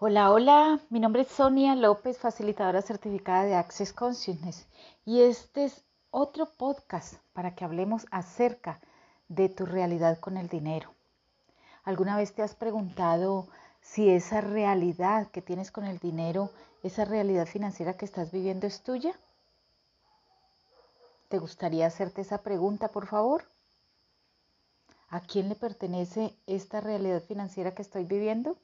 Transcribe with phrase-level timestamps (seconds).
[0.00, 4.68] Hola, hola, mi nombre es Sonia López, facilitadora certificada de Access Consciousness
[5.04, 5.82] y este es
[6.12, 8.78] otro podcast para que hablemos acerca
[9.26, 10.94] de tu realidad con el dinero.
[11.82, 13.48] ¿Alguna vez te has preguntado
[13.80, 16.50] si esa realidad que tienes con el dinero,
[16.84, 19.18] esa realidad financiera que estás viviendo es tuya?
[21.28, 23.42] ¿Te gustaría hacerte esa pregunta, por favor?
[25.08, 28.56] ¿A quién le pertenece esta realidad financiera que estoy viviendo?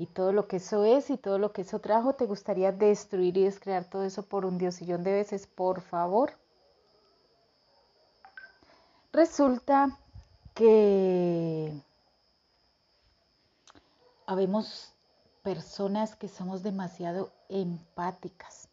[0.00, 3.36] Y todo lo que eso es y todo lo que eso trajo, ¿te gustaría destruir
[3.36, 5.46] y descrear todo eso por un diosillón de veces?
[5.46, 6.32] Por favor.
[9.12, 9.98] Resulta
[10.54, 11.78] que
[14.24, 14.94] habemos
[15.42, 18.70] personas que somos demasiado empáticas,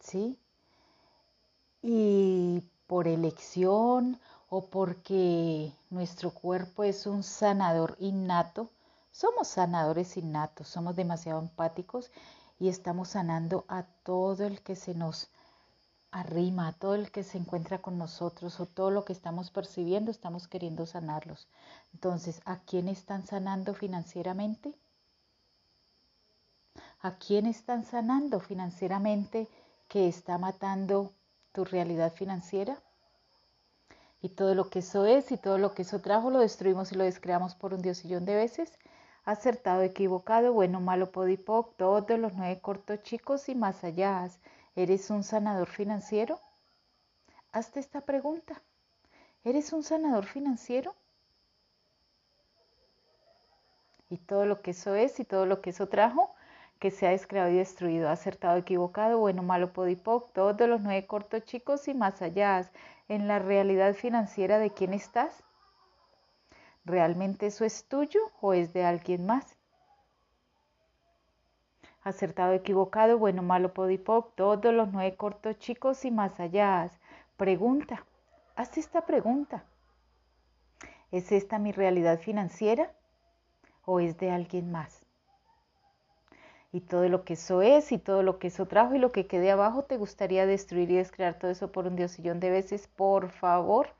[0.00, 0.36] ¿sí?
[1.82, 4.18] Y por elección
[4.50, 8.68] o porque nuestro cuerpo es un sanador innato,
[9.18, 12.12] somos sanadores innatos, somos demasiado empáticos
[12.60, 15.28] y estamos sanando a todo el que se nos
[16.12, 20.12] arrima, a todo el que se encuentra con nosotros o todo lo que estamos percibiendo,
[20.12, 21.48] estamos queriendo sanarlos.
[21.92, 24.72] Entonces, ¿a quién están sanando financieramente?
[27.00, 29.48] ¿A quién están sanando financieramente
[29.88, 31.12] que está matando
[31.50, 32.80] tu realidad financiera?
[34.22, 36.94] Y todo lo que eso es y todo lo que eso trajo lo destruimos y
[36.94, 38.78] lo descreamos por un diosillón de veces
[39.28, 44.26] acertado, equivocado, bueno, malo, podipoc, todos los nueve cortos chicos y más allá.
[44.74, 46.40] ¿Eres un sanador financiero?
[47.52, 48.62] Hazte esta pregunta.
[49.44, 50.94] ¿Eres un sanador financiero?
[54.08, 56.34] Y todo lo que eso es y todo lo que eso trajo,
[56.78, 61.44] que se ha descreado y destruido, acertado, equivocado, bueno, malo, podipoc, todos los nueve cortos
[61.44, 62.70] chicos y más allá.
[63.08, 65.42] En la realidad financiera de quién estás,
[66.88, 69.58] ¿Realmente eso es tuyo o es de alguien más?
[72.02, 76.90] Acertado, equivocado, bueno, malo, podipoc, todos los nueve cortos chicos y más allá.
[77.36, 78.06] Pregunta,
[78.56, 79.66] haz esta pregunta.
[81.12, 82.90] ¿Es esta mi realidad financiera
[83.84, 85.04] o es de alguien más?
[86.72, 89.26] Y todo lo que eso es y todo lo que eso trajo y lo que
[89.26, 92.88] quede abajo, ¿te gustaría destruir y descrear todo eso por un diosillón de veces?
[92.88, 93.90] Por favor,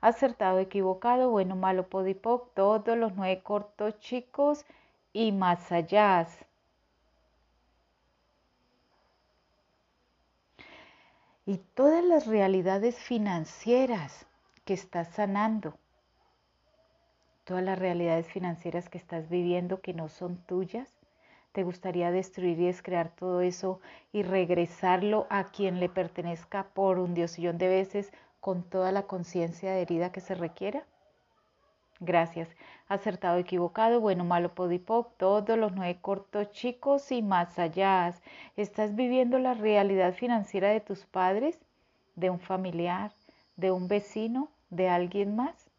[0.00, 4.64] acertado, equivocado, bueno, malo, podipoc, todos los nueve cortos chicos
[5.12, 6.26] y más allá.
[11.46, 14.26] Y todas las realidades financieras
[14.64, 15.74] que estás sanando,
[17.44, 20.92] todas las realidades financieras que estás viviendo que no son tuyas,
[21.52, 23.80] ¿te gustaría destruir y descrear todo eso
[24.12, 29.72] y regresarlo a quien le pertenezca por un diosillón de veces con toda la conciencia
[29.72, 30.86] de herida que se requiera?
[32.00, 32.48] Gracias.
[32.88, 38.14] Acertado, equivocado, bueno, malo, podipoc, todos los nueve cortos chicos y más allá.
[38.56, 41.58] ¿Estás viviendo la realidad financiera de tus padres,
[42.14, 43.12] de un familiar,
[43.56, 45.70] de un vecino, de alguien más?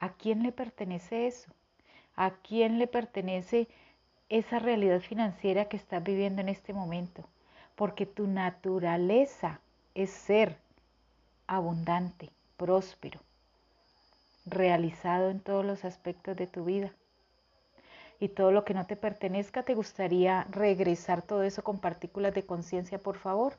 [0.00, 1.52] ¿A quién le pertenece eso?
[2.16, 3.68] ¿A quién le pertenece
[4.28, 7.28] esa realidad financiera que estás viviendo en este momento?
[7.76, 9.60] Porque tu naturaleza
[9.94, 10.58] es ser
[11.46, 13.20] abundante, próspero,
[14.46, 16.92] realizado en todos los aspectos de tu vida.
[18.20, 22.46] Y todo lo que no te pertenezca, ¿te gustaría regresar todo eso con partículas de
[22.46, 23.54] conciencia, por favor?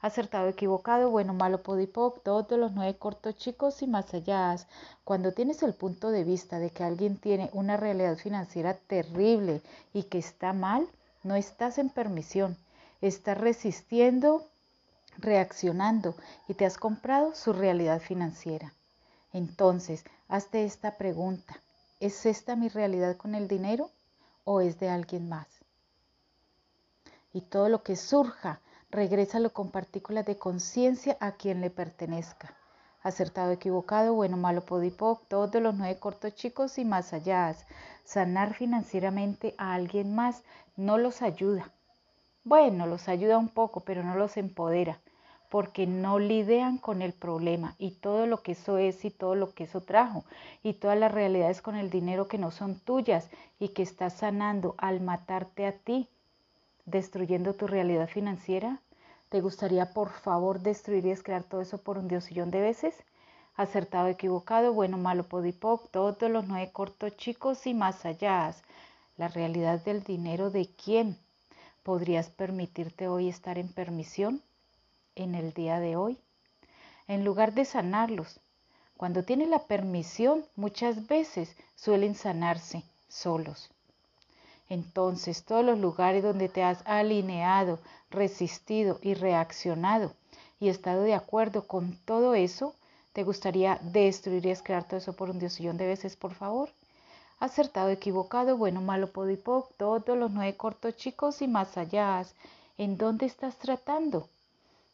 [0.00, 4.56] Acertado, equivocado, bueno, malo, podipoc, todos los nueve cortos chicos y más allá.
[5.04, 9.62] Cuando tienes el punto de vista de que alguien tiene una realidad financiera terrible
[9.92, 10.88] y que está mal,
[11.22, 12.56] no estás en permisión,
[13.00, 14.44] estás resistiendo
[15.18, 16.14] reaccionando
[16.46, 18.72] y te has comprado su realidad financiera.
[19.32, 21.60] Entonces, hazte esta pregunta.
[22.00, 23.90] ¿Es esta mi realidad con el dinero
[24.44, 25.48] o es de alguien más?
[27.32, 32.56] Y todo lo que surja, regrésalo con partículas de conciencia a quien le pertenezca.
[33.02, 37.54] Acertado, equivocado, bueno, malo, podipoc, todos los nueve cortos chicos y más allá.
[38.04, 40.42] Sanar financieramente a alguien más
[40.76, 41.70] no los ayuda.
[42.44, 45.00] Bueno, los ayuda un poco, pero no los empodera
[45.48, 49.54] porque no lidian con el problema y todo lo que eso es y todo lo
[49.54, 50.24] que eso trajo
[50.62, 54.74] y todas las realidades con el dinero que no son tuyas y que estás sanando
[54.78, 56.08] al matarte a ti,
[56.84, 58.80] destruyendo tu realidad financiera.
[59.30, 62.94] ¿Te gustaría por favor destruir y descrear todo eso por un diosillón de veces?
[63.56, 68.54] Acertado, equivocado, bueno, malo, podipoc, todos los nueve cortos chicos y más allá.
[69.16, 71.18] La realidad del dinero de quién
[71.82, 74.42] podrías permitirte hoy estar en permisión
[75.18, 76.18] en el día de hoy,
[77.08, 78.40] en lugar de sanarlos.
[78.96, 83.70] Cuando tiene la permisión, muchas veces suelen sanarse solos.
[84.68, 87.78] Entonces, todos los lugares donde te has alineado,
[88.10, 90.14] resistido y reaccionado
[90.60, 92.74] y estado de acuerdo con todo eso,
[93.12, 96.70] ¿te gustaría destruir y crear todo eso por un diosillón de veces, por favor?
[97.40, 102.24] Acertado, equivocado, bueno, malo, podipoc, todos los nueve cortos chicos y más allá.
[102.76, 104.28] ¿En dónde estás tratando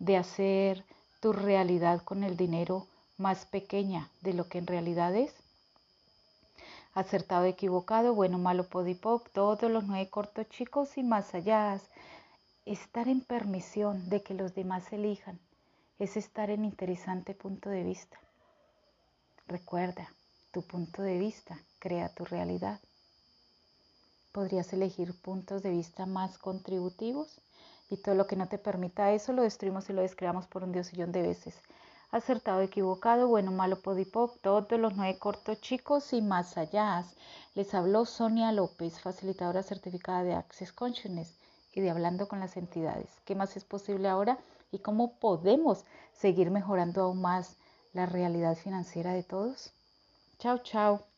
[0.00, 0.84] de hacer
[1.20, 5.32] tu realidad con el dinero más pequeña de lo que en realidad es?
[6.94, 11.80] acertado, equivocado, bueno, malo, podipoc, todos los nueve cortos chicos y más allá.
[12.66, 15.38] Estar en permisión de que los demás elijan
[15.98, 18.18] es estar en interesante punto de vista.
[19.46, 20.12] Recuerda,
[20.52, 22.80] tu punto de vista crea tu realidad.
[24.32, 27.40] Podrías elegir puntos de vista más contributivos
[27.90, 30.72] y todo lo que no te permita eso lo destruimos y lo descreamos por un
[30.72, 31.60] diosillón de veces
[32.12, 37.04] acertado, equivocado, bueno, malo, podipop, todos los nueve cortos chicos y más allá.
[37.54, 41.38] Les habló Sonia López, facilitadora certificada de Access Consciousness
[41.72, 43.08] y de Hablando con las entidades.
[43.24, 44.38] ¿Qué más es posible ahora
[44.72, 47.56] y cómo podemos seguir mejorando aún más
[47.92, 49.72] la realidad financiera de todos?
[50.38, 51.09] Chao, chao.